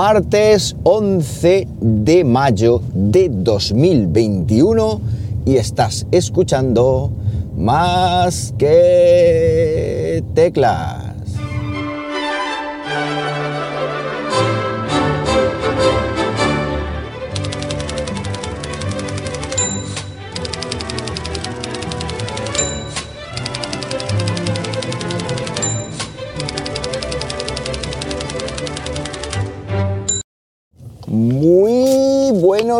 martes 0.00 0.74
11 0.84 1.68
de 1.78 2.24
mayo 2.24 2.80
de 2.94 3.28
2021 3.30 4.98
y 5.44 5.56
estás 5.56 6.06
escuchando 6.10 7.10
más 7.54 8.54
que 8.56 10.24
teclas. 10.32 11.09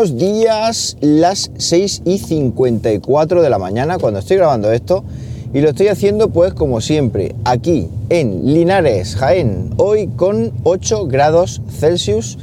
Días, 0.09 0.97
las 0.99 1.51
6 1.57 2.01
y 2.05 2.17
54 2.17 3.43
de 3.43 3.49
la 3.51 3.59
mañana 3.59 3.99
cuando 3.99 4.19
estoy 4.19 4.37
grabando 4.37 4.71
esto 4.71 5.03
y 5.53 5.61
lo 5.61 5.69
estoy 5.69 5.89
haciendo 5.89 6.29
pues 6.29 6.55
como 6.55 6.81
siempre 6.81 7.35
aquí 7.43 7.87
en 8.09 8.51
Linares, 8.51 9.15
Jaén, 9.15 9.69
hoy 9.77 10.07
con 10.07 10.53
8 10.63 11.05
grados 11.05 11.61
Celsius 11.69 12.39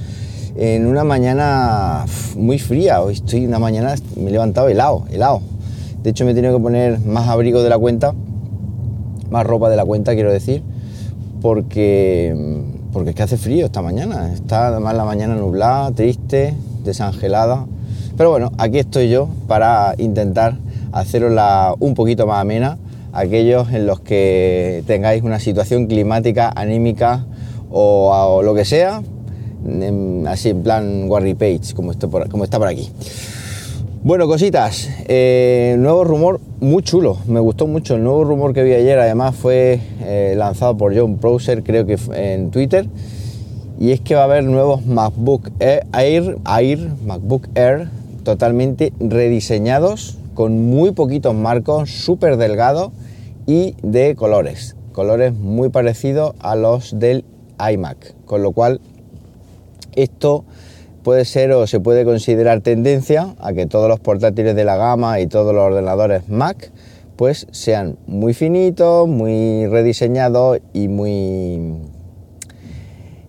en 0.57 0.87
una 0.87 1.03
mañana 1.03 2.05
muy 2.37 2.61
fría, 2.61 3.03
hoy 3.03 3.15
estoy 3.15 3.45
una 3.45 3.59
mañana, 3.59 3.97
me 4.15 4.29
he 4.29 4.33
levantado 4.33 4.69
helado, 4.69 5.07
helado, 5.11 5.41
de 6.05 6.11
hecho 6.11 6.25
me 6.25 6.31
he 6.31 6.35
tenido 6.35 6.57
que 6.57 6.63
poner 6.63 7.01
más 7.01 7.29
abrigo 7.29 7.65
de 7.65 7.71
la 7.71 7.79
cuenta, 7.79 8.15
más 9.31 9.45
ropa 9.45 9.69
de 9.69 9.75
la 9.75 9.85
cuenta 9.85 10.15
quiero 10.15 10.33
decir, 10.33 10.63
porque 11.43 12.63
porque 12.93 13.11
es 13.11 13.17
que 13.17 13.23
hace 13.23 13.37
frío 13.37 13.67
esta 13.67 13.83
mañana. 13.83 14.33
Está 14.33 14.69
además 14.69 14.95
la 14.95 15.05
mañana 15.05 15.35
nublada, 15.35 15.93
triste, 15.93 16.55
desangelada. 16.89 17.67
Pero 18.17 18.31
bueno, 18.31 18.51
aquí 18.59 18.79
estoy 18.79 19.09
yo 19.11 19.29
para 19.47 19.95
intentar 19.99 20.57
hacerosla 20.93 21.75
un 21.79 21.95
poquito 21.95 22.27
más 22.27 22.41
amena. 22.41 22.79
Aquellos 23.13 23.73
en 23.73 23.87
los 23.87 24.01
que 24.01 24.83
tengáis 24.87 25.23
una 25.23 25.39
situación 25.39 25.87
climática, 25.87 26.51
anímica 26.55 27.25
o, 27.71 28.41
lo 28.43 28.55
que 28.55 28.65
sea, 28.65 29.03
así 30.27 30.49
en 30.49 30.63
plan 30.63 31.05
Warry 31.09 31.35
Page, 31.35 31.75
como, 31.75 31.93
está 31.93 32.09
por 32.09 32.67
aquí. 32.67 32.91
Bueno, 34.03 34.27
cositas. 34.27 34.89
Eh, 35.07 35.77
nuevo 35.79 36.05
rumor 36.05 36.41
muy 36.61 36.83
chulo. 36.83 37.19
Me 37.27 37.41
gustó 37.41 37.67
mucho 37.67 37.97
el 37.97 38.05
nuevo 38.05 38.25
rumor 38.25 38.55
que 38.55 38.63
vi 38.63 38.73
ayer. 38.73 38.99
Además 38.99 39.35
fue 39.35 39.81
eh, 40.01 40.35
lanzado 40.37 40.77
por 40.77 40.97
John 40.97 41.19
Prosser, 41.19 41.63
creo 41.63 41.85
que 41.85 41.99
en 42.15 42.51
Twitter. 42.51 42.87
Y 43.79 43.93
es 43.93 44.01
que 44.01 44.15
va 44.15 44.23
a 44.23 44.25
haber 44.25 44.45
nuevos 44.45 44.87
MacBook 44.87 45.51
Air, 45.61 46.39
Air, 46.47 46.91
MacBook 47.05 47.49
Air, 47.55 47.89
totalmente 48.25 48.93
rediseñados, 48.99 50.19
con 50.35 50.67
muy 50.67 50.93
poquitos 50.93 51.35
marcos, 51.35 51.91
súper 51.91 52.37
delgados 52.37 52.91
y 53.47 53.75
de 53.83 54.15
colores. 54.17 54.77
Colores 54.93 55.33
muy 55.33 55.69
parecidos 55.69 56.35
a 56.41 56.57
los 56.57 56.99
del 56.99 57.25
iMac. 57.59 58.15
Con 58.25 58.43
lo 58.43 58.53
cual, 58.53 58.81
esto 59.95 60.45
puede 61.03 61.25
ser 61.25 61.53
o 61.53 61.67
se 61.67 61.81
puede 61.81 62.05
considerar 62.05 62.61
tendencia 62.61 63.35
a 63.39 63.53
que 63.53 63.67
todos 63.67 63.89
los 63.89 64.01
portátiles 64.01 64.55
de 64.55 64.65
la 64.65 64.77
gama 64.77 65.21
y 65.21 65.27
todos 65.27 65.55
los 65.55 65.63
ordenadores 65.63 66.29
Mac 66.29 66.71
pues 67.17 67.47
sean 67.51 67.97
muy 68.07 68.35
finitos, 68.35 69.09
muy 69.09 69.67
rediseñados 69.67 70.61
y 70.73 70.89
muy 70.89 71.77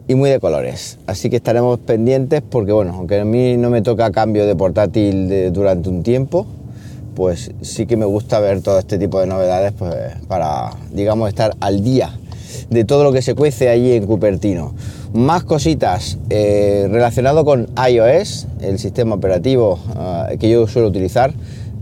y 0.10 0.16
muy 0.16 0.32
de 0.32 0.40
colores. 0.40 0.98
Así 1.06 1.30
que 1.30 1.36
estaremos 1.36 1.78
pendientes 1.78 2.42
porque 2.42 2.72
bueno, 2.72 2.96
aunque 2.96 3.20
a 3.20 3.26
mí 3.26 3.58
no 3.58 3.70
me 3.70 3.84
toca 3.84 4.12
cambio 4.12 4.48
de 4.48 4.56
portátil 4.56 5.54
durante 5.54 5.88
un 5.88 6.02
tiempo, 6.02 6.48
pues 7.16 7.52
sí 7.62 7.86
que 7.86 7.96
me 7.96 8.06
gusta 8.06 8.40
ver 8.40 8.62
todo 8.62 8.80
este 8.80 8.98
tipo 8.98 9.20
de 9.20 9.28
novedades 9.28 9.72
pues, 9.78 9.94
para 10.28 10.72
digamos 10.92 11.30
estar 11.30 11.56
al 11.60 11.84
día 11.84 12.18
de 12.72 12.86
todo 12.86 13.04
lo 13.04 13.14
que 13.14 13.22
se 13.22 13.36
cuece 13.36 13.70
allí 13.70 13.92
en 13.92 14.08
Cupertino. 14.08 14.74
Más 15.14 15.44
cositas 15.44 16.18
eh, 16.32 16.88
relacionado 16.90 17.46
con 17.46 17.68
iOS, 17.88 18.48
el 18.62 18.80
sistema 18.80 19.14
operativo 19.14 19.78
eh, 20.32 20.38
que 20.40 20.50
yo 20.50 20.68
suelo 20.68 20.88
utilizar 20.88 21.34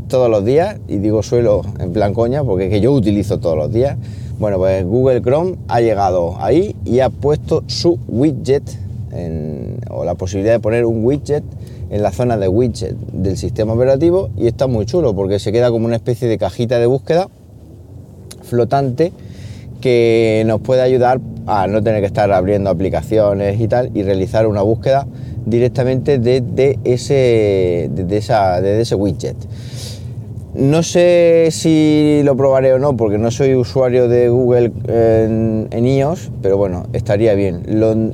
todos 0.10 0.30
los 0.30 0.44
días, 0.44 0.78
y 0.90 0.98
digo 0.98 1.24
suelo 1.24 1.62
en 1.80 1.94
plan 1.94 2.14
coña 2.14 2.44
porque 2.44 2.66
es 2.66 2.72
que 2.72 2.82
yo 2.82 2.92
utilizo 2.92 3.40
todos 3.40 3.56
los 3.56 3.72
días. 3.72 3.98
Bueno, 4.40 4.58
pues 4.58 4.86
Google 4.86 5.22
Chrome 5.22 5.56
ha 5.68 5.82
llegado 5.82 6.36
ahí 6.40 6.76
y 6.88 7.00
ha 7.02 7.10
puesto 7.10 7.64
su 7.68 8.00
widget, 8.08 8.64
o 9.90 10.06
la 10.06 10.16
posibilidad 10.16 10.54
de 10.54 10.60
poner 10.60 10.86
un 10.86 11.04
widget 11.04 11.44
en 11.90 12.04
la 12.04 12.12
zona 12.12 12.38
de 12.38 12.48
widget 12.48 12.96
del 13.14 13.38
sistema 13.38 13.74
operativo 13.74 14.30
y 14.38 14.48
está 14.48 14.68
muy 14.68 14.86
chulo 14.86 15.16
porque 15.16 15.40
se 15.40 15.52
queda 15.52 15.72
como 15.72 15.86
una 15.86 15.96
especie 15.96 16.28
de 16.28 16.38
cajita 16.38 16.80
de 16.80 16.86
búsqueda 16.86 17.30
flotante 18.44 19.14
que 19.82 20.44
nos 20.46 20.62
puede 20.62 20.82
ayudar 20.82 21.20
a 21.46 21.68
no 21.68 21.82
tener 21.82 22.02
que 22.02 22.08
estar 22.08 22.32
abriendo 22.32 22.70
aplicaciones 22.70 23.60
y 23.60 23.68
tal 23.68 23.92
y 23.96 24.04
realizar 24.04 24.48
una 24.48 24.62
búsqueda 24.62 25.08
directamente 25.46 26.20
desde 26.20 26.78
ese, 26.84 27.90
de 27.90 28.18
esa, 28.18 28.60
ese 28.60 28.96
widget. 28.96 29.38
No 30.58 30.82
sé 30.82 31.50
si 31.52 32.22
lo 32.24 32.36
probaré 32.36 32.74
o 32.74 32.80
no 32.80 32.98
porque 32.98 33.20
no 33.20 33.30
soy 33.30 33.54
usuario 33.54 34.08
de 34.08 34.30
Google 34.30 34.72
en, 34.88 35.86
iOS, 35.86 36.32
pero 36.42 36.58
bueno, 36.58 36.88
estaría 36.94 37.36
bien. 37.36 37.62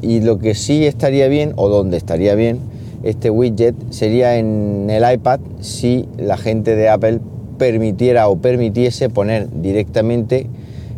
y 0.01 0.19
lo 0.19 0.39
que 0.39 0.53
sí 0.53 0.85
estaría 0.85 1.29
bien, 1.29 1.53
o 1.55 1.69
donde 1.69 1.95
estaría 1.95 2.35
bien, 2.35 2.59
este 3.01 3.29
widget 3.29 3.75
sería 3.91 4.37
en 4.37 4.89
el 4.89 5.09
iPad 5.09 5.39
si 5.61 6.09
la 6.17 6.35
gente 6.35 6.75
de 6.75 6.89
Apple 6.89 7.21
permitiera 7.57 8.27
o 8.27 8.35
permitiese 8.35 9.07
poner 9.07 9.47
directamente 9.61 10.47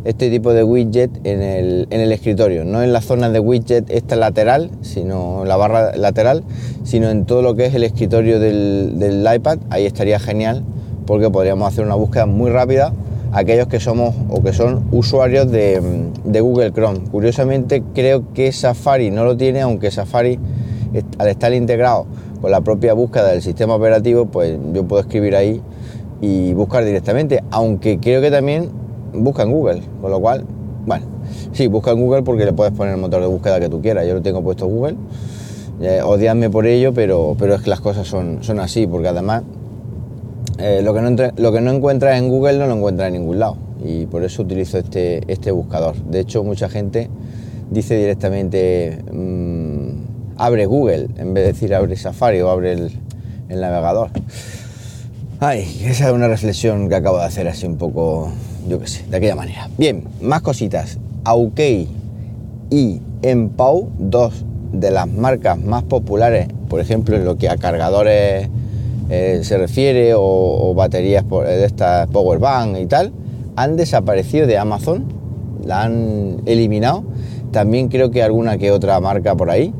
este 0.04 0.30
tipo 0.30 0.52
de 0.52 0.64
widget 0.64 1.10
en 1.22 1.42
el, 1.42 2.12
escritorio, 2.12 2.64
no 2.64 2.82
en 2.82 2.92
la 2.92 3.00
zona 3.00 3.30
de 3.30 3.38
widget 3.38 3.88
esta 3.90 4.16
lateral, 4.16 4.72
sino 4.82 5.44
la 5.44 5.56
barra 5.56 5.94
lateral, 5.96 6.42
sino 6.82 7.08
en 7.08 7.24
todo 7.24 7.42
lo 7.42 7.54
que 7.54 7.66
es 7.66 7.74
el 7.76 7.84
escritorio 7.84 8.40
del, 8.40 9.28
iPad, 9.32 9.58
ahí 9.70 9.86
estaría 9.86 10.18
genial 10.18 10.64
porque 11.06 11.30
podríamos 11.30 11.68
hacer 11.68 11.84
una 11.84 11.94
búsqueda 11.94 12.26
muy 12.26 12.50
rápida 12.50 12.92
aquellos 13.32 13.66
que 13.68 13.80
somos 13.80 14.14
o 14.30 14.42
que 14.42 14.52
son 14.52 14.84
usuarios 14.92 15.50
de, 15.50 15.80
Google 16.40 16.72
Chrome. 16.72 17.00
Curiosamente 17.10 17.82
creo 17.94 18.32
que 18.32 18.52
Safari 18.52 19.10
no 19.10 19.24
lo 19.24 19.36
tiene, 19.36 19.60
aunque 19.60 19.90
Safari 19.90 20.38
al 21.18 21.28
estar 21.28 21.52
integrado 21.52 22.06
con 22.40 22.50
la 22.50 22.60
propia 22.60 22.94
búsqueda 22.94 23.28
del 23.28 23.42
sistema 23.42 23.74
operativo, 23.74 24.26
pues 24.26 24.58
yo 24.72 24.84
puedo 24.84 25.02
escribir 25.02 25.36
ahí 25.36 25.60
y 26.20 26.54
buscar 26.54 26.84
directamente, 26.84 27.42
aunque 27.50 27.98
creo 27.98 28.22
que 28.22 28.30
también 28.30 28.70
busca 29.12 29.42
en 29.42 29.52
Google, 29.52 29.82
con 30.00 30.10
lo 30.10 30.20
cual, 30.20 30.44
bueno, 30.86 31.06
sí, 31.52 31.66
busca 31.66 31.90
en 31.90 32.00
Google 32.00 32.22
porque 32.22 32.44
le 32.44 32.52
puedes 32.52 32.72
poner 32.72 32.94
el 32.94 33.00
motor 33.00 33.20
de 33.20 33.28
búsqueda 33.28 33.60
que 33.60 33.68
tú 33.68 33.82
quieras. 33.82 34.06
Yo 34.06 34.14
lo 34.14 34.22
tengo 34.22 34.42
puesto 34.42 34.66
Google, 34.66 34.96
eh, 35.80 36.00
odiadme 36.02 36.48
por 36.48 36.66
ello, 36.66 36.94
pero, 36.94 37.36
pero 37.38 37.54
es 37.54 37.62
que 37.62 37.70
las 37.70 37.80
cosas 37.80 38.06
son, 38.06 38.38
son 38.42 38.60
así, 38.60 38.86
porque 38.86 39.08
además 39.08 39.42
eh, 40.58 40.80
lo, 40.82 40.94
que 40.94 41.00
no 41.00 41.10
lo 41.36 41.52
que 41.52 41.60
no 41.60 41.70
encuentras 41.70 42.18
en 42.18 42.28
Google 42.28 42.58
no 42.58 42.66
lo 42.66 42.74
encuentras 42.74 43.08
en 43.08 43.14
ningún 43.14 43.38
lado. 43.38 43.56
Y 43.84 44.06
por 44.06 44.24
eso 44.24 44.42
utilizo 44.42 44.78
este, 44.78 45.20
este 45.32 45.50
buscador. 45.50 45.96
De 45.96 46.20
hecho, 46.20 46.42
mucha 46.42 46.68
gente 46.68 47.10
dice 47.70 47.96
directamente 47.96 49.02
mm, 49.12 50.36
abre 50.36 50.66
Google 50.66 51.08
en 51.16 51.34
vez 51.34 51.44
de 51.44 51.52
decir 51.52 51.74
abre 51.74 51.96
Safari 51.96 52.40
o 52.40 52.50
abre 52.50 52.72
el, 52.72 52.92
el 53.48 53.60
navegador. 53.60 54.10
Ay, 55.40 55.82
esa 55.84 56.08
es 56.08 56.12
una 56.12 56.28
reflexión 56.28 56.88
que 56.88 56.94
acabo 56.94 57.18
de 57.18 57.24
hacer 57.24 57.46
así 57.48 57.66
un 57.66 57.76
poco 57.76 58.32
yo 58.68 58.80
qué 58.80 58.86
sé, 58.86 59.04
de 59.08 59.16
aquella 59.16 59.36
manera. 59.36 59.68
Bien, 59.78 60.04
más 60.20 60.42
cositas. 60.42 60.98
Aukey 61.24 61.88
y 62.70 63.00
Empau, 63.22 63.90
dos 63.98 64.44
de 64.72 64.90
las 64.90 65.08
marcas 65.08 65.58
más 65.58 65.82
populares, 65.84 66.48
por 66.68 66.80
ejemplo, 66.80 67.16
en 67.16 67.24
lo 67.24 67.36
que 67.36 67.48
a 67.48 67.56
cargadores 67.56 68.48
eh, 69.10 69.40
se 69.42 69.58
refiere 69.58 70.12
o, 70.16 70.74
baterías 70.74 71.24
de 71.28 71.64
estas 71.64 72.08
power 72.08 72.38
bank 72.38 72.76
y 72.80 72.86
tal, 72.86 73.12
han 73.56 73.76
desaparecido 73.76 74.46
de 74.46 74.58
Amazon, 74.58 75.04
la 75.64 75.82
han 75.82 76.42
eliminado. 76.46 77.04
También 77.52 77.88
creo 77.88 78.10
que 78.10 78.22
alguna 78.22 78.58
que 78.58 78.70
otra 78.70 79.00
marca 79.00 79.34
por 79.34 79.50
ahí. 79.50 79.72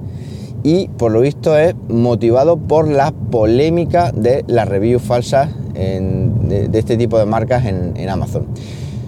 Y 0.63 0.89
por 0.89 1.13
lo 1.13 1.21
visto 1.21 1.57
es 1.57 1.75
motivado 1.89 2.57
por 2.57 2.89
la 2.89 3.13
polémica 3.13 4.11
de 4.13 4.45
las 4.49 4.67
reviews 4.67 5.03
falsas 5.03 5.51
de, 5.75 6.71
este 6.73 6.97
tipo 6.97 7.19
de 7.19 7.27
marcas 7.27 7.67
en 7.67 8.09
Amazon. 8.09 8.47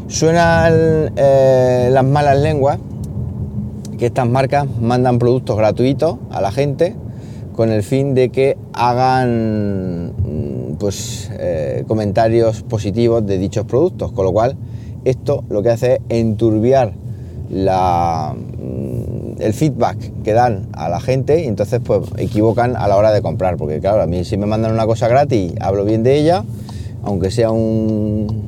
Suenan 0.08 1.12
eh, 1.16 1.90
las 1.92 2.02
malas 2.02 2.38
lenguas 2.38 2.78
que 3.98 4.06
estas 4.06 4.26
marcas 4.26 4.66
mandan 4.80 5.18
productos 5.18 5.58
gratuitos 5.58 6.16
a 6.30 6.40
la 6.40 6.50
gente 6.50 6.94
con 7.58 7.72
el 7.72 7.82
fin 7.82 8.14
de 8.14 8.28
que 8.28 8.56
hagan 8.72 10.12
mm, 10.12 10.76
pues, 10.78 11.28
eh, 11.40 11.82
comentarios 11.88 12.62
positivos 12.62 13.26
de 13.26 13.36
dichos 13.36 13.64
productos, 13.64 14.12
con 14.12 14.26
lo 14.26 14.32
cual 14.32 14.54
esto 15.04 15.42
lo 15.48 15.60
que 15.60 15.70
hace 15.70 15.94
es 15.94 16.00
enturbiar 16.08 16.92
la, 17.50 18.32
mm, 18.36 19.42
el 19.42 19.52
feedback 19.54 20.22
que 20.22 20.34
dan 20.34 20.68
a 20.72 20.88
la 20.88 21.00
gente 21.00 21.42
y 21.42 21.48
entonces 21.48 21.80
pues 21.84 22.02
equivocan 22.18 22.76
a 22.76 22.86
la 22.86 22.96
hora 22.96 23.10
de 23.10 23.22
comprar, 23.22 23.56
porque 23.56 23.80
claro, 23.80 24.02
a 24.02 24.06
mí 24.06 24.24
si 24.24 24.36
me 24.36 24.46
mandan 24.46 24.70
una 24.70 24.86
cosa 24.86 25.08
gratis, 25.08 25.54
hablo 25.58 25.84
bien 25.84 26.04
de 26.04 26.16
ella, 26.16 26.44
aunque 27.02 27.32
sea 27.32 27.50
un, 27.50 28.40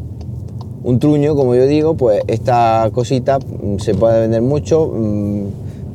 un 0.85 0.99
truño, 1.01 1.35
como 1.35 1.57
yo 1.57 1.67
digo, 1.67 1.97
pues 1.97 2.23
esta 2.29 2.89
cosita 2.95 3.41
mm, 3.41 3.79
se 3.79 3.93
puede 3.93 4.21
vender 4.21 4.43
mucho. 4.43 4.95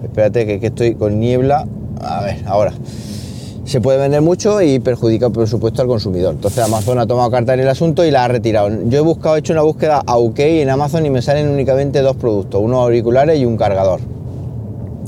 Espérate 0.03 0.45
que, 0.45 0.59
que 0.59 0.67
estoy 0.67 0.95
con 0.95 1.21
niebla. 1.21 1.65
A 2.01 2.21
ver, 2.21 2.43
ahora 2.45 2.73
se 3.65 3.81
puede 3.81 3.97
vender 3.97 4.21
mucho 4.21 4.61
y 4.61 4.79
perjudica 4.79 5.31
por 5.31 5.47
supuesto 5.47 5.81
al 5.81 5.87
consumidor. 5.87 6.35
Entonces 6.35 6.63
Amazon 6.63 6.99
ha 6.99 7.07
tomado 7.07 7.31
carta 7.31 7.55
en 7.55 7.61
el 7.61 7.67
asunto 7.67 8.05
y 8.05 8.11
la 8.11 8.23
ha 8.23 8.27
retirado. 8.27 8.69
Yo 8.87 8.99
he 8.99 9.01
buscado, 9.01 9.35
he 9.35 9.39
hecho 9.39 9.53
una 9.53 9.63
búsqueda 9.63 10.03
a 10.05 10.17
OK 10.17 10.39
en 10.39 10.69
Amazon 10.69 11.05
y 11.05 11.09
me 11.09 11.21
salen 11.21 11.49
únicamente 11.49 12.01
dos 12.01 12.15
productos, 12.15 12.61
unos 12.61 12.83
auriculares 12.83 13.39
y 13.39 13.45
un 13.45 13.57
cargador. 13.57 13.99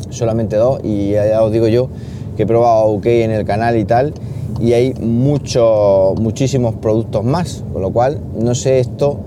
Solamente 0.10 0.56
dos 0.56 0.80
y 0.84 1.12
ya 1.12 1.44
os 1.44 1.52
digo 1.52 1.68
yo 1.68 1.90
que 2.36 2.44
he 2.44 2.48
probado 2.48 2.86
OK 2.86 3.06
en 3.06 3.32
el 3.32 3.46
canal 3.46 3.78
y 3.78 3.86
tal 3.86 4.14
y 4.60 4.74
hay 4.74 4.94
muchos, 4.96 6.20
muchísimos 6.20 6.76
productos 6.76 7.24
más, 7.24 7.64
con 7.72 7.84
lo 7.84 7.92
cual 7.92 8.20
no 8.36 8.56
sé 8.56 8.80
esto 8.80 9.20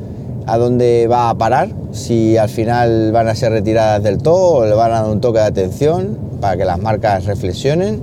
a 0.46 0.58
dónde 0.58 1.06
va 1.06 1.30
a 1.30 1.34
parar, 1.36 1.68
si 1.92 2.36
al 2.36 2.48
final 2.48 3.12
van 3.12 3.28
a 3.28 3.36
ser 3.36 3.52
retiradas 3.52 4.02
del 4.02 4.18
todo 4.18 4.54
o 4.54 4.66
le 4.66 4.74
van 4.74 4.90
a 4.90 5.02
dar 5.02 5.10
un 5.10 5.20
toque 5.20 5.38
de 5.38 5.44
atención 5.44 6.29
para 6.40 6.56
que 6.56 6.64
las 6.64 6.80
marcas 6.80 7.24
reflexionen 7.26 8.00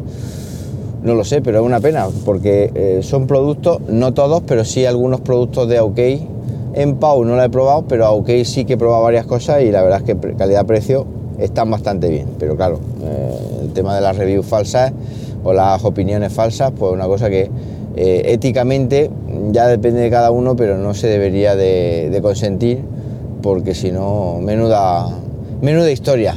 no 1.03 1.15
lo 1.15 1.23
sé, 1.23 1.41
pero 1.41 1.59
es 1.59 1.65
una 1.65 1.79
pena 1.79 2.07
porque 2.25 2.71
eh, 2.73 2.99
son 3.01 3.27
productos, 3.27 3.81
no 3.87 4.13
todos, 4.13 4.43
pero 4.45 4.65
sí 4.65 4.85
algunos 4.85 5.21
productos 5.21 5.67
de 5.69 5.79
OK. 5.79 5.99
En 6.73 6.97
Pau 6.97 7.23
no 7.23 7.35
la 7.35 7.45
he 7.45 7.49
probado, 7.49 7.85
pero 7.87 8.05
a 8.07 8.45
sí 8.45 8.65
que 8.65 8.73
he 8.73 8.77
probado 8.77 9.03
varias 9.03 9.25
cosas 9.25 9.63
y 9.63 9.71
la 9.71 9.81
verdad 9.81 10.01
es 10.05 10.15
que 10.15 10.35
calidad-precio 10.35 11.05
están 11.39 11.71
bastante 11.71 12.09
bien. 12.09 12.27
Pero 12.37 12.55
claro, 12.55 12.79
eh, 13.03 13.61
el 13.63 13.73
tema 13.73 13.95
de 13.95 14.01
las 14.01 14.17
reviews 14.17 14.45
falsas 14.45 14.91
o 15.43 15.53
las 15.53 15.83
opiniones 15.85 16.33
falsas, 16.33 16.71
pues 16.77 16.91
una 16.91 17.05
cosa 17.05 17.29
que 17.29 17.49
eh, 17.95 18.23
éticamente 18.25 19.09
ya 19.51 19.67
depende 19.67 20.01
de 20.01 20.09
cada 20.09 20.29
uno, 20.31 20.55
pero 20.55 20.77
no 20.77 20.93
se 20.93 21.07
debería 21.07 21.55
de, 21.55 22.09
de 22.11 22.21
consentir 22.21 22.81
porque 23.41 23.73
si 23.73 23.91
no, 23.91 24.39
menuda, 24.41 25.07
menuda 25.61 25.89
historia. 25.89 26.35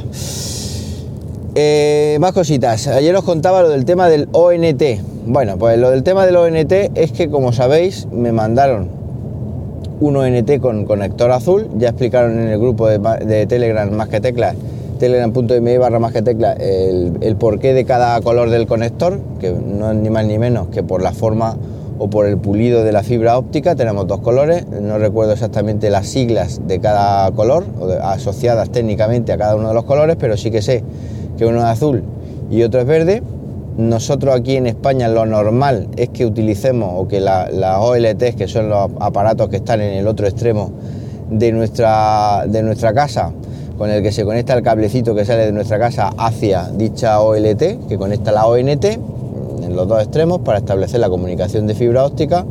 Eh, 1.53 2.17
más 2.21 2.31
cositas. 2.31 2.87
Ayer 2.87 3.13
os 3.13 3.25
contaba 3.25 3.61
lo 3.61 3.67
del 3.67 3.83
tema 3.83 4.07
del 4.07 4.29
ONT. 4.31 4.81
Bueno, 5.25 5.57
pues 5.57 5.77
lo 5.77 5.89
del 5.89 6.01
tema 6.01 6.25
del 6.25 6.37
ONT 6.37 6.71
es 6.95 7.11
que, 7.11 7.29
como 7.29 7.51
sabéis, 7.51 8.07
me 8.09 8.31
mandaron 8.31 8.87
un 9.99 10.15
ONT 10.15 10.59
con 10.61 10.85
conector 10.85 11.29
azul. 11.31 11.67
Ya 11.77 11.89
explicaron 11.89 12.39
en 12.39 12.47
el 12.47 12.57
grupo 12.57 12.87
de, 12.87 13.45
Telegram 13.47 13.91
más 13.91 14.07
que 14.07 14.21
teclas, 14.21 14.55
telegram.me 14.97 15.77
barra 15.77 15.99
más 15.99 16.13
que 16.13 16.21
teclas, 16.21 16.57
el, 16.57 17.17
el 17.19 17.35
porqué 17.35 17.73
de 17.73 17.83
cada 17.83 18.21
color 18.21 18.49
del 18.49 18.65
conector, 18.65 19.19
que 19.41 19.51
no 19.51 19.91
es 19.91 19.97
ni 19.97 20.09
más 20.09 20.25
ni 20.25 20.37
menos 20.37 20.69
que 20.69 20.83
por 20.83 21.01
la 21.01 21.11
forma 21.11 21.57
o 21.97 22.09
por 22.09 22.27
el 22.27 22.37
pulido 22.37 22.85
de 22.85 22.93
la 22.93 23.03
fibra 23.03 23.37
óptica. 23.37 23.75
Tenemos 23.75 24.07
dos 24.07 24.21
colores, 24.21 24.65
no 24.67 24.97
recuerdo 24.97 25.33
exactamente 25.33 25.89
las 25.89 26.07
siglas 26.07 26.61
de 26.65 26.79
cada 26.79 27.29
color, 27.31 27.65
o 27.77 27.91
asociadas 27.91 28.69
técnicamente 28.69 29.33
a 29.33 29.37
cada 29.37 29.57
uno 29.57 29.67
de 29.67 29.73
los 29.73 29.83
colores, 29.83 30.15
pero 30.17 30.37
sí 30.37 30.49
que 30.49 30.61
sé 30.61 30.81
que 31.41 31.47
uno 31.47 31.57
es 31.61 31.65
azul 31.65 32.03
y 32.51 32.61
otro 32.61 32.81
es 32.81 32.85
verde. 32.85 33.23
Nosotros 33.75 34.35
aquí 34.35 34.57
en 34.57 34.67
España 34.67 35.07
lo 35.07 35.25
normal 35.25 35.87
es 35.97 36.09
que 36.09 36.23
utilicemos 36.23 36.93
o 36.95 37.07
que 37.07 37.19
las 37.19 37.51
la 37.51 37.79
OLTs, 37.79 38.35
que 38.35 38.47
son 38.47 38.69
los 38.69 38.91
aparatos 38.99 39.49
que 39.49 39.55
están 39.55 39.81
en 39.81 39.93
el 39.93 40.05
otro 40.05 40.27
extremo 40.27 40.69
de 41.31 41.51
nuestra, 41.51 42.45
de 42.47 42.61
nuestra 42.61 42.93
casa, 42.93 43.31
con 43.75 43.89
el 43.89 44.03
que 44.03 44.11
se 44.11 44.23
conecta 44.23 44.53
el 44.53 44.61
cablecito 44.61 45.15
que 45.15 45.25
sale 45.25 45.47
de 45.47 45.51
nuestra 45.51 45.79
casa 45.79 46.11
hacia 46.15 46.69
dicha 46.69 47.19
OLT, 47.19 47.87
que 47.89 47.97
conecta 47.97 48.31
la 48.31 48.45
ONT 48.45 48.85
en 48.85 49.75
los 49.75 49.87
dos 49.87 49.99
extremos 49.99 50.41
para 50.41 50.59
establecer 50.59 50.99
la 50.99 51.09
comunicación 51.09 51.65
de 51.65 51.73
fibra 51.73 52.05
óptica, 52.05 52.45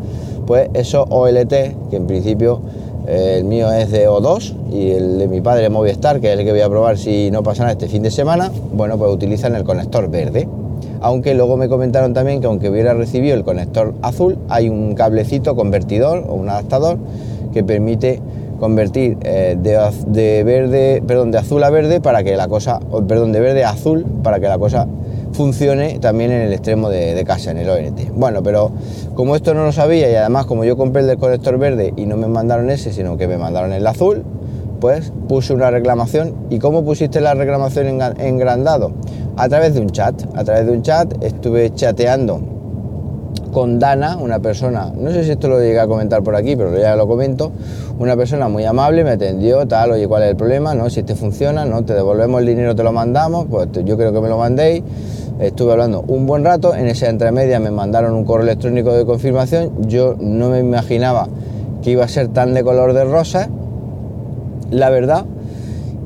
pues 0.49 0.69
esos 0.75 1.07
OLT, 1.11 1.53
que 1.91 1.97
en 1.97 2.09
principio 2.09 2.61
el 3.11 3.45
mío 3.45 3.73
es 3.73 3.91
de 3.91 4.09
O2 4.09 4.55
y 4.71 4.91
el 4.93 5.19
de 5.19 5.27
mi 5.27 5.41
padre 5.41 5.69
Movistar, 5.69 6.21
que 6.21 6.33
es 6.33 6.39
el 6.39 6.45
que 6.45 6.53
voy 6.53 6.61
a 6.61 6.69
probar 6.69 6.97
si 6.97 7.31
no 7.31 7.43
pasa 7.43 7.63
nada 7.63 7.73
este 7.73 7.89
fin 7.89 8.03
de 8.03 8.11
semana, 8.11 8.53
bueno, 8.73 8.97
pues 8.99 9.13
utilizan 9.13 9.57
el 9.57 9.65
conector 9.65 10.09
verde. 10.09 10.49
Aunque 11.01 11.35
luego 11.35 11.57
me 11.57 11.69
comentaron 11.69 12.15
también 12.15 12.41
que 12.41 12.47
aunque 12.47 12.71
hubiera 12.71 12.95
recibido 12.95 13.35
el 13.35 13.43
conector 13.43 13.95
azul, 14.03 14.39
hay 14.49 14.69
un 14.69 14.95
cablecito 14.95 15.57
convertidor 15.57 16.25
o 16.29 16.35
un 16.35 16.49
adaptador 16.49 16.99
que 17.53 17.65
permite 17.65 18.21
convertir 18.61 19.17
eh, 19.23 19.57
de, 19.59 20.45
verde, 20.45 21.03
perdón, 21.05 21.33
de 21.33 21.39
azul 21.39 21.65
a 21.65 21.71
verde 21.71 22.01
para 22.01 22.23
que 22.23 22.37
la 22.37 22.47
cosa, 22.47 22.79
perdón, 23.09 23.33
de 23.33 23.41
verde 23.41 23.65
a 23.65 23.71
azul 23.71 24.05
para 24.23 24.39
que 24.39 24.47
la 24.47 24.59
cosa 24.59 24.87
funcione 25.33 25.99
también 25.99 26.31
en 26.33 26.43
el 26.43 26.53
extremo 26.53 26.89
de, 26.89 27.23
casa, 27.25 27.51
en 27.51 27.59
el 27.59 27.69
ONT. 27.69 28.11
Bueno, 28.15 28.43
pero 28.43 28.71
como 29.15 29.37
esto 29.37 29.55
no 29.55 29.65
lo 29.65 29.73
sabía 29.73 30.11
y 30.11 30.15
además 30.15 30.47
como 30.47 30.65
yo 30.65 30.77
compré 30.77 31.03
el 31.03 31.09
del 31.09 31.19
conector 31.19 31.59
verde 31.59 31.93
y 31.97 32.07
no 32.07 32.17
me 32.17 32.27
mandaron 32.27 32.71
ese, 32.71 32.93
sino 32.93 33.17
que 33.17 33.29
me 33.29 33.39
mandaron 33.39 33.73
el 33.73 33.87
azul, 33.87 34.25
pues 34.81 35.13
puse 35.29 35.53
una 35.53 35.71
reclamación. 35.71 36.35
¿Y 36.51 36.59
cómo 36.59 36.85
pusiste 36.85 37.21
la 37.21 37.35
reclamación 37.35 37.87
en, 37.87 38.01
en 38.19 38.39
grandado? 38.39 38.93
A 39.37 39.49
través 39.49 39.75
de 39.75 39.81
un 39.81 39.91
chat. 39.91 40.15
A 40.35 40.45
través 40.45 40.67
de 40.67 40.73
un 40.73 40.83
chat 40.83 41.13
estuve 41.23 41.73
chateando 41.75 42.41
con 43.53 43.79
Dana, 43.79 44.17
una 44.17 44.39
persona, 44.39 44.93
no 44.97 45.11
sé 45.11 45.25
si 45.25 45.33
esto 45.33 45.49
lo 45.49 45.61
llegué 45.61 45.81
a 45.81 45.87
comentar 45.87 46.23
por 46.23 46.37
aquí, 46.37 46.57
pero 46.57 46.77
ya 46.79 46.95
lo 46.97 47.07
comento, 47.07 47.53
una 47.99 48.17
persona 48.17 48.49
muy 48.49 48.65
amable, 48.65 49.05
me 49.05 49.11
atendió, 49.11 49.67
tal, 49.67 49.93
oye, 49.93 50.07
¿cuál 50.07 50.23
es 50.23 50.31
el 50.31 50.37
problema? 50.37 50.75
No, 50.75 50.89
si 50.89 51.01
este 51.01 51.15
funciona, 51.15 51.65
no, 51.65 51.85
te 51.85 51.95
devolvemos 51.95 52.41
el 52.41 52.47
dinero, 52.47 52.75
te 52.75 52.83
lo 52.83 52.93
mandamos, 52.93 53.47
pues 53.51 53.69
yo 53.85 53.97
creo 53.97 54.13
que 54.13 54.21
me 54.21 54.29
lo 54.29 54.39
mandéis. 54.39 54.83
Estuve 55.41 55.73
hablando 55.73 56.05
un 56.07 56.27
buen 56.27 56.45
rato, 56.45 56.75
en 56.75 56.87
esa 56.87 57.09
entremedia 57.09 57.59
me 57.61 57.71
mandaron 57.71 58.13
un 58.13 58.25
correo 58.25 58.45
electrónico 58.45 58.93
de 58.93 59.07
confirmación, 59.07 59.89
yo 59.89 60.15
no 60.21 60.51
me 60.51 60.61
imaginaba 60.61 61.29
que 61.83 61.93
iba 61.93 62.05
a 62.05 62.09
ser 62.09 62.29
tan 62.29 62.53
de 62.53 62.63
color 62.63 62.93
de 62.93 63.05
rosa, 63.05 63.49
la 64.71 64.91
verdad, 64.91 65.25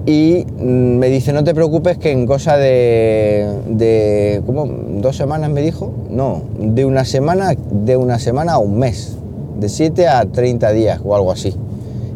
y 0.07 0.47
mm, 0.57 0.99
me 0.99 1.09
dice, 1.09 1.33
no 1.33 1.43
te 1.43 1.53
preocupes 1.53 1.99
que 1.99 2.13
en 2.13 2.29
cosa 2.29 2.57
de, 2.57 3.59
de 3.67 4.41
¿cómo? 4.47 4.69
¿Dos 5.01 5.17
semanas 5.17 5.51
me 5.51 5.63
dijo? 5.63 5.93
No, 6.11 6.43
de 6.57 6.85
una 6.85 7.05
semana, 7.05 7.57
de 7.73 7.97
una 7.97 8.21
semana 8.21 8.53
a 8.53 8.59
un 8.59 8.79
mes, 8.79 9.17
de 9.59 9.69
7 9.69 10.07
a 10.07 10.27
30 10.27 10.71
días 10.71 11.01
o 11.05 11.17
algo 11.17 11.33
así. 11.33 11.57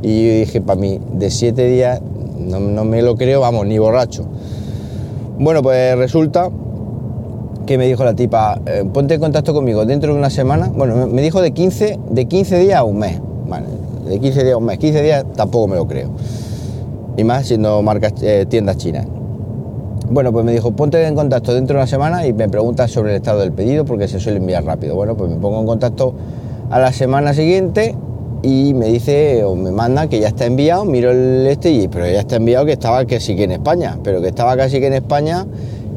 Y 0.03 0.25
yo 0.25 0.35
dije, 0.35 0.61
para 0.61 0.79
mí, 0.79 1.00
de 1.15 1.31
7 1.31 1.67
días 1.67 2.00
no, 2.38 2.61
no 2.61 2.85
me 2.85 3.03
lo 3.03 3.17
creo, 3.17 3.41
vamos, 3.41 3.67
ni 3.67 3.76
borracho. 3.76 4.25
Bueno, 5.41 5.62
pues 5.62 5.97
resulta 5.99 6.49
que 7.69 7.76
me 7.76 7.87
dijo 7.87 8.03
la 8.03 8.15
tipa, 8.15 8.58
eh, 8.65 8.82
ponte 8.91 9.13
en 9.13 9.20
contacto 9.20 9.53
conmigo 9.53 9.84
dentro 9.84 10.15
de 10.15 10.19
una 10.19 10.31
semana. 10.31 10.72
Bueno, 10.75 11.06
me 11.06 11.20
dijo 11.20 11.43
de 11.43 11.51
15, 11.51 11.98
de 12.10 12.25
15 12.25 12.58
días 12.60 12.79
a 12.79 12.84
un 12.84 12.98
mes. 12.98 13.20
De 14.08 14.19
15 14.19 14.43
días 14.43 14.55
a 14.55 14.56
un 14.56 14.65
mes. 14.65 14.79
15 14.79 15.03
días 15.03 15.27
tampoco 15.37 15.69
me 15.69 15.77
lo 15.77 15.87
creo. 15.87 16.08
Y 17.19 17.25
más 17.25 17.46
siendo 17.46 17.82
marcas, 17.82 18.15
eh, 18.22 18.46
tiendas 18.48 18.79
chinas. 18.79 19.06
Bueno, 20.08 20.32
pues 20.32 20.46
me 20.46 20.53
dijo, 20.53 20.70
ponte 20.70 21.06
en 21.06 21.15
contacto 21.15 21.53
dentro 21.53 21.75
de 21.75 21.82
una 21.82 21.87
semana 21.87 22.27
y 22.27 22.32
me 22.32 22.48
preguntas 22.48 22.91
sobre 22.91 23.10
el 23.10 23.17
estado 23.17 23.41
del 23.41 23.53
pedido 23.53 23.84
porque 23.84 24.08
se 24.08 24.19
suele 24.19 24.39
enviar 24.39 24.65
rápido. 24.65 24.94
Bueno, 24.94 25.15
pues 25.15 25.31
me 25.31 25.37
pongo 25.37 25.60
en 25.60 25.67
contacto 25.67 26.15
a 26.70 26.79
la 26.79 26.91
semana 26.94 27.34
siguiente 27.34 27.94
y 28.43 28.72
me 28.72 28.87
dice 28.87 29.44
o 29.44 29.55
me 29.55 29.72
manda 29.72 30.08
que 30.08 30.20
ya 30.20 30.29
está 30.29 30.46
enviado, 30.46 30.87
miro 30.87 31.10
el 31.10 31.46
este 31.46 31.70
y 31.70 31.89
pero 31.89 32.06
ya 32.06 32.20
está 32.20 32.37
enviado 32.37 32.65
que 32.65 32.72
estaba 32.72 33.05
casi 33.05 33.37
que 33.37 33.44
en 33.44 33.53
España, 33.53 33.98
pero 34.03 34.22
que 34.22 34.29
estaba 34.29 34.56
casi 34.56 34.81
que 34.81 34.87
en 34.87 34.94
España 34.94 35.44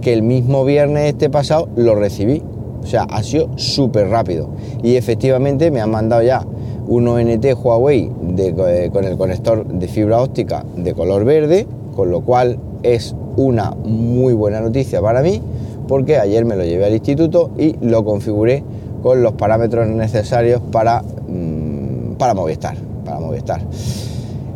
que 0.02 0.14
el 0.14 0.24
mismo 0.24 0.66
viernes 0.66 1.10
este 1.10 1.30
pasado 1.30 1.70
lo 1.76 1.96
recibí. 1.96 2.42
O 2.84 2.86
sea, 2.86 3.04
ha 3.04 3.22
sido 3.24 3.50
súper 3.58 4.10
rápido. 4.10 4.50
Y 4.84 4.96
efectivamente 4.96 5.70
me 5.72 5.82
han 5.82 5.92
mandado 5.92 6.24
ya 6.24 6.44
un 6.88 7.08
ONT 7.08 7.46
Huawei 7.56 8.12
eh, 8.38 8.90
con 8.92 9.06
el 9.06 9.18
conector 9.18 9.66
de 9.66 9.88
fibra 9.88 10.22
óptica 10.22 10.66
de 10.76 10.94
color 10.94 11.24
verde, 11.24 11.68
con 11.96 12.12
lo 12.12 12.22
cual 12.22 12.58
es 12.84 13.16
una 13.38 13.72
muy 13.72 14.34
buena 14.34 14.60
noticia 14.60 15.02
para 15.02 15.22
mí, 15.22 15.42
porque 15.88 16.18
ayer 16.18 16.44
me 16.44 16.56
lo 16.56 16.64
llevé 16.64 16.86
al 16.86 16.94
instituto 16.94 17.52
y 17.58 17.76
lo 17.82 18.04
configuré 18.04 18.64
con 19.04 19.22
los 19.22 19.34
parámetros 19.34 19.88
necesarios 19.88 20.62
para, 20.72 21.02
mm, 21.02 22.16
para 22.18 22.34
Movistar. 22.34 22.76
Para 23.06 23.20
Movistar. 23.20 23.62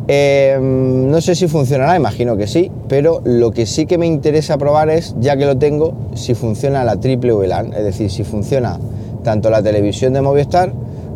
Em, 0.07 1.09
no 1.09 1.19
sé 1.19 1.33
si 1.33 1.47
funcionará, 1.47 1.95
imagino 1.95 2.38
que 2.38 2.45
sí, 2.45 2.71
pero 2.88 3.21
lo 3.24 3.51
que 3.51 3.65
sí 3.65 3.88
que 3.88 3.97
me 3.97 4.05
interesa 4.05 4.57
probar 4.57 4.89
es, 4.89 5.15
ya 5.19 5.35
que 5.35 5.45
lo 5.45 5.57
tengo, 5.57 5.93
si 6.13 6.35
funciona 6.35 6.83
la 6.83 6.97
triple 6.97 7.33
VLAN, 7.33 7.74
es 7.74 7.83
decir, 7.83 8.12
si 8.12 8.24
funciona 8.24 8.79
tanto 9.24 9.50
la 9.50 9.63
televisión 9.63 10.13
de 10.13 10.21
Movistar 10.21 10.71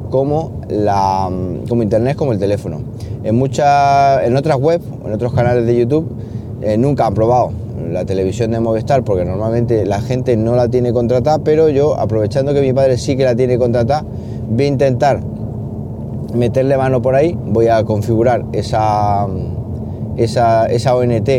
como, 0.09 0.61
la, 0.69 1.29
como 1.67 1.83
internet 1.83 2.17
como 2.17 2.33
el 2.33 2.39
teléfono. 2.39 2.81
En, 3.23 3.35
muchas, 3.35 4.23
en 4.23 4.35
otras 4.35 4.57
webs, 4.59 4.83
en 5.05 5.13
otros 5.13 5.33
canales 5.33 5.67
de 5.67 5.77
YouTube, 5.77 6.09
eh, 6.61 6.75
nunca 6.75 7.05
han 7.05 7.13
probado 7.13 7.51
la 7.91 8.05
televisión 8.05 8.49
de 8.51 8.59
Movistar 8.59 9.03
porque 9.03 9.23
normalmente 9.23 9.85
la 9.85 10.01
gente 10.01 10.35
no 10.35 10.55
la 10.55 10.67
tiene 10.67 10.91
contratada, 10.93 11.39
pero 11.39 11.69
yo, 11.69 11.95
aprovechando 11.95 12.55
que 12.55 12.61
mi 12.61 12.73
padre 12.73 12.97
sí 12.97 13.15
que 13.15 13.23
la 13.23 13.35
tiene 13.35 13.59
contratada, 13.59 14.03
voy 14.49 14.65
a 14.65 14.67
intentar 14.67 15.21
meterle 16.33 16.77
mano 16.77 17.01
por 17.01 17.15
ahí, 17.15 17.37
voy 17.45 17.67
a 17.67 17.83
configurar 17.83 18.45
esa, 18.53 19.27
esa, 20.17 20.65
esa 20.67 20.95
ONT 20.95 21.29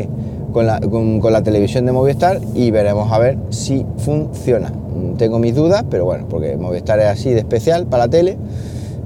con 0.53 0.67
la, 0.67 0.81
con, 0.81 1.21
la 1.33 1.43
televisión 1.43 1.87
de 1.87 1.93
Movistar 1.93 2.41
y 2.55 2.71
veremos 2.71 3.11
a 3.13 3.19
ver 3.19 3.39
si 3.51 3.87
funciona. 3.99 4.73
Tengo 5.17 5.39
mis 5.39 5.55
dudas, 5.55 5.85
pero 5.89 6.05
bueno, 6.05 6.27
porque 6.29 6.57
Movistar 6.57 6.99
es 7.01 7.07
así 7.07 7.31
de 7.31 7.39
especial 7.39 7.87
para 7.87 8.05
la 8.05 8.11
tele, 8.11 8.37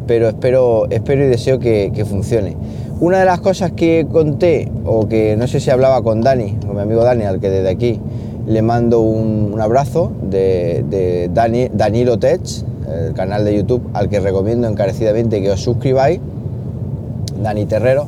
pero 0.07 0.29
espero, 0.29 0.87
espero 0.91 1.25
y 1.25 1.29
deseo 1.29 1.59
que, 1.59 2.05
funcione. 2.09 2.57
Una 3.01 3.19
de 3.19 3.25
las 3.25 3.41
cosas 3.41 3.73
que 3.73 4.07
conté, 4.11 4.71
o 4.85 5.09
que 5.09 5.37
no 5.37 5.47
sé 5.47 5.61
si 5.61 5.71
hablaba 5.71 6.03
con 6.03 6.23
Dani, 6.23 6.57
con 6.67 6.77
mi 6.77 6.83
amigo 6.83 7.03
Dani, 7.05 7.25
al 7.25 7.41
que 7.41 7.51
desde 7.51 7.69
aquí 7.69 8.01
le 8.47 8.63
mando 8.63 9.01
un, 9.01 9.51
un 9.53 9.61
abrazo 9.61 10.13
de, 10.23 10.85
de 10.89 11.31
Dani, 11.33 11.69
Danilo 11.73 12.19
Tech, 12.19 12.41
el 12.95 13.15
canal 13.15 13.45
de 13.45 13.57
YouTube 13.57 13.89
al 13.93 14.09
que 14.09 14.21
recomiendo 14.21 14.69
encarecidamente 14.69 15.41
que 15.43 15.51
os 15.51 15.61
suscribáis, 15.61 16.21
Dani 17.43 17.67
Terrero, 17.67 18.07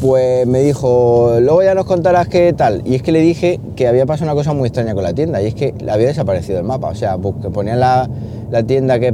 pues 0.00 0.46
me 0.46 0.60
dijo, 0.60 1.38
luego 1.40 1.62
ya 1.62 1.74
nos 1.74 1.86
contarás 1.86 2.28
qué 2.28 2.52
tal. 2.52 2.82
Y 2.84 2.94
es 2.94 3.02
que 3.02 3.10
le 3.10 3.20
dije 3.20 3.58
que 3.74 3.88
había 3.88 4.06
pasado 4.06 4.30
una 4.30 4.34
cosa 4.34 4.52
muy 4.52 4.68
extraña 4.68 4.94
con 4.94 5.02
la 5.02 5.12
tienda, 5.12 5.42
y 5.42 5.46
es 5.46 5.54
que 5.54 5.74
había 5.90 6.06
desaparecido 6.06 6.58
el 6.58 6.64
mapa. 6.64 6.88
O 6.88 6.94
sea, 6.94 7.18
ponían 7.18 7.80
la, 7.80 8.08
la 8.50 8.62
tienda 8.62 9.00
que 9.00 9.12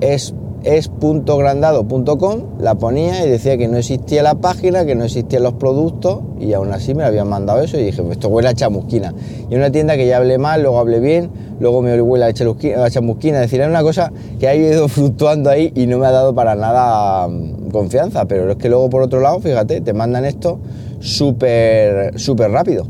es 0.00 0.34
es.grandado.com, 0.64 2.58
la 2.58 2.74
ponía 2.74 3.24
y 3.24 3.28
decía 3.28 3.56
que 3.56 3.68
no 3.68 3.76
existía 3.76 4.22
la 4.22 4.34
página, 4.34 4.84
que 4.84 4.94
no 4.94 5.04
existían 5.04 5.42
los 5.42 5.54
productos 5.54 6.20
y 6.40 6.52
aún 6.54 6.72
así 6.72 6.94
me 6.94 7.04
habían 7.04 7.28
mandado 7.28 7.60
eso 7.62 7.78
y 7.78 7.84
dije, 7.84 8.02
pues 8.02 8.12
esto 8.12 8.28
huele 8.28 8.48
a 8.48 8.54
chamusquina. 8.54 9.14
Y 9.50 9.54
una 9.54 9.70
tienda 9.70 9.96
que 9.96 10.06
ya 10.06 10.16
hablé 10.16 10.38
mal, 10.38 10.62
luego 10.62 10.78
hablé 10.78 11.00
bien, 11.00 11.30
luego 11.60 11.82
me 11.82 12.00
huele 12.00 12.24
a 12.24 12.32
chamusquina, 12.32 13.36
es 13.36 13.42
decir, 13.42 13.60
era 13.60 13.68
una 13.68 13.82
cosa 13.82 14.10
que 14.40 14.48
ha 14.48 14.54
ido 14.54 14.88
fluctuando 14.88 15.50
ahí 15.50 15.72
y 15.74 15.86
no 15.86 15.98
me 15.98 16.06
ha 16.06 16.10
dado 16.10 16.34
para 16.34 16.54
nada 16.54 17.28
mm, 17.28 17.70
confianza, 17.70 18.24
pero 18.26 18.50
es 18.50 18.56
que 18.56 18.68
luego 18.68 18.88
por 18.88 19.02
otro 19.02 19.20
lado, 19.20 19.40
fíjate, 19.40 19.80
te 19.80 19.92
mandan 19.92 20.24
esto 20.24 20.58
súper, 21.00 22.18
súper 22.18 22.50
rápido, 22.50 22.86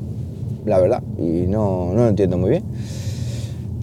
la 0.64 0.78
verdad, 0.78 1.02
y 1.18 1.46
no, 1.48 1.92
no 1.92 2.02
lo 2.04 2.08
entiendo 2.08 2.38
muy 2.38 2.50
bien. 2.50 2.64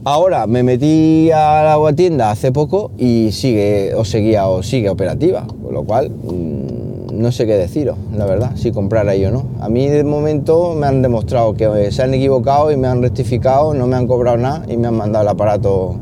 Ahora 0.04 0.48
me 0.48 0.64
metí 0.64 1.30
a 1.30 1.78
la 1.78 1.94
tienda 1.94 2.32
hace 2.32 2.52
poco 2.52 2.90
y 2.98 3.30
sigue 3.32 3.94
o 3.94 4.04
seguía 4.04 4.48
o 4.48 4.64
sigue 4.64 4.90
operativa, 4.90 5.46
con 5.46 5.76
lo 5.76 5.84
cual 5.84 6.10
mmm, 6.10 7.22
no 7.22 7.32
sé 7.32 7.46
qué 7.46 7.54
deciros, 7.54 7.98
la 8.18 8.26
verdad, 8.26 8.54
si 8.56 8.72
comprar 8.72 9.08
ahí 9.08 9.24
o 9.26 9.32
no. 9.32 9.44
A 9.60 9.70
mí 9.70 9.88
de 9.90 10.04
momento 10.04 10.74
me 10.74 10.88
han 10.88 11.04
demostrado 11.04 11.54
que 11.54 11.92
se 11.92 12.02
han 12.02 12.16
equivocado 12.16 12.72
y 12.72 12.78
me 12.78 12.88
han 12.88 13.04
rectificado, 13.04 13.76
no 13.76 13.86
me 13.86 13.96
han 13.96 14.08
cobrado 14.08 14.38
nada 14.38 14.66
y 14.68 14.76
me 14.76 14.88
han 14.88 14.96
mandado 14.96 15.22
el 15.22 15.30
aparato 15.30 15.96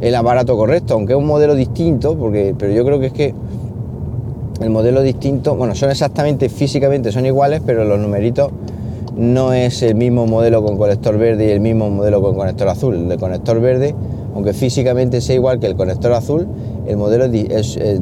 el 0.00 0.16
aparato 0.16 0.56
correcto, 0.56 0.94
aunque 0.94 1.12
es 1.12 1.18
un 1.18 1.26
modelo 1.26 1.54
distinto, 1.54 2.16
porque 2.18 2.56
pero 2.58 2.72
yo 2.72 2.84
creo 2.84 2.98
que 2.98 3.06
es 3.06 3.12
que 3.12 3.34
el 4.60 4.70
modelo 4.70 5.00
distinto, 5.00 5.54
bueno, 5.54 5.76
son 5.76 5.90
exactamente 5.90 6.48
físicamente 6.48 7.12
son 7.12 7.24
iguales, 7.24 7.62
pero 7.64 7.84
los 7.84 8.00
numeritos 8.00 8.50
no 9.18 9.52
es 9.52 9.82
el 9.82 9.96
mismo 9.96 10.26
modelo 10.26 10.62
con 10.62 10.78
conector 10.78 11.18
verde 11.18 11.48
y 11.48 11.50
el 11.50 11.60
mismo 11.60 11.90
modelo 11.90 12.22
con 12.22 12.36
conector 12.36 12.68
azul. 12.68 13.10
El 13.10 13.18
conector 13.18 13.60
verde, 13.60 13.94
aunque 14.34 14.52
físicamente 14.52 15.20
sea 15.20 15.34
igual 15.34 15.58
que 15.58 15.66
el 15.66 15.74
conector 15.74 16.12
azul, 16.12 16.46
el 16.86 16.96
modelo 16.96 17.24
es, 17.24 17.76
es 17.76 18.00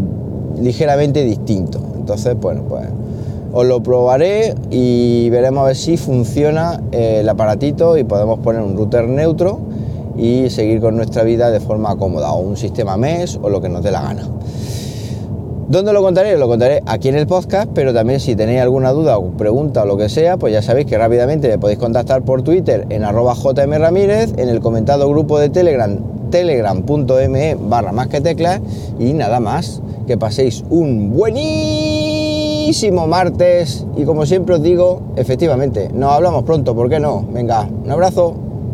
ligeramente 0.60 1.24
distinto. 1.24 1.80
Entonces, 1.96 2.36
bueno, 2.38 2.64
pues 2.68 2.84
os 3.52 3.64
lo 3.64 3.82
probaré 3.82 4.54
y 4.70 5.30
veremos 5.30 5.62
a 5.62 5.66
ver 5.68 5.76
si 5.76 5.96
funciona 5.96 6.82
el 6.92 7.26
aparatito 7.26 7.96
y 7.96 8.04
podemos 8.04 8.38
poner 8.40 8.60
un 8.60 8.76
router 8.76 9.08
neutro 9.08 9.60
y 10.18 10.50
seguir 10.50 10.80
con 10.80 10.96
nuestra 10.96 11.22
vida 11.22 11.50
de 11.50 11.60
forma 11.60 11.96
cómoda, 11.96 12.32
o 12.32 12.40
un 12.40 12.58
sistema 12.58 12.98
MES 12.98 13.38
o 13.40 13.48
lo 13.48 13.62
que 13.62 13.70
nos 13.70 13.82
dé 13.82 13.90
la 13.90 14.02
gana. 14.02 14.28
¿Dónde 15.68 15.92
lo 15.92 16.00
contaré? 16.00 16.38
Lo 16.38 16.46
contaré 16.46 16.80
aquí 16.86 17.08
en 17.08 17.16
el 17.16 17.26
podcast, 17.26 17.68
pero 17.74 17.92
también 17.92 18.20
si 18.20 18.36
tenéis 18.36 18.60
alguna 18.60 18.92
duda 18.92 19.18
o 19.18 19.32
pregunta 19.32 19.82
o 19.82 19.86
lo 19.86 19.96
que 19.96 20.08
sea, 20.08 20.36
pues 20.36 20.52
ya 20.52 20.62
sabéis 20.62 20.86
que 20.86 20.96
rápidamente 20.96 21.48
me 21.48 21.58
podéis 21.58 21.80
contactar 21.80 22.22
por 22.22 22.42
Twitter 22.42 22.86
en 22.88 23.02
arroba 23.02 23.34
jmramírez, 23.34 24.32
en 24.36 24.48
el 24.48 24.60
comentado 24.60 25.08
grupo 25.08 25.40
de 25.40 25.48
Telegram, 25.48 25.98
telegram.me 26.30 27.56
barra 27.56 27.90
más 27.90 28.06
que 28.06 28.20
teclas 28.20 28.60
y 29.00 29.12
nada 29.12 29.40
más. 29.40 29.82
Que 30.06 30.16
paséis 30.16 30.62
un 30.70 31.10
buenísimo 31.16 33.08
martes 33.08 33.84
y 33.96 34.04
como 34.04 34.24
siempre 34.24 34.54
os 34.54 34.62
digo, 34.62 35.02
efectivamente, 35.16 35.88
nos 35.92 36.12
hablamos 36.12 36.44
pronto, 36.44 36.76
¿por 36.76 36.88
qué 36.88 37.00
no? 37.00 37.26
Venga, 37.32 37.68
un 37.84 37.90
abrazo. 37.90 38.45